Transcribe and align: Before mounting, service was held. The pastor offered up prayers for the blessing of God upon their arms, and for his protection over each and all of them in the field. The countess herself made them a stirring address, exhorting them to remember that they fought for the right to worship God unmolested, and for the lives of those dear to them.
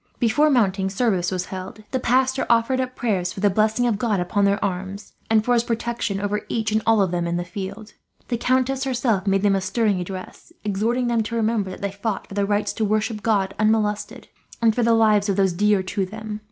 Before 0.17 0.49
mounting, 0.49 0.89
service 0.89 1.29
was 1.31 1.45
held. 1.53 1.83
The 1.91 1.99
pastor 1.99 2.47
offered 2.49 2.81
up 2.81 2.95
prayers 2.95 3.31
for 3.31 3.39
the 3.39 3.51
blessing 3.51 3.85
of 3.85 3.99
God 3.99 4.19
upon 4.19 4.45
their 4.45 4.65
arms, 4.65 5.13
and 5.29 5.45
for 5.45 5.53
his 5.53 5.63
protection 5.63 6.19
over 6.19 6.41
each 6.49 6.71
and 6.71 6.81
all 6.87 7.03
of 7.03 7.11
them 7.11 7.27
in 7.27 7.37
the 7.37 7.43
field. 7.45 7.93
The 8.29 8.35
countess 8.37 8.83
herself 8.83 9.27
made 9.27 9.43
them 9.43 9.53
a 9.55 9.61
stirring 9.61 10.01
address, 10.01 10.51
exhorting 10.63 11.05
them 11.05 11.21
to 11.21 11.35
remember 11.35 11.69
that 11.69 11.81
they 11.81 11.91
fought 11.91 12.25
for 12.25 12.33
the 12.33 12.47
right 12.47 12.65
to 12.65 12.83
worship 12.83 13.21
God 13.21 13.53
unmolested, 13.59 14.27
and 14.59 14.73
for 14.73 14.81
the 14.81 14.95
lives 14.95 15.29
of 15.29 15.35
those 15.35 15.53
dear 15.53 15.83
to 15.83 16.07
them. 16.07 16.39